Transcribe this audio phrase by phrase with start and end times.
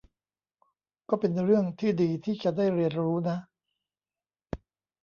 [1.09, 3.37] ก็เป็นเรื่องที่ดีที่จะได้เรียนรู้นะ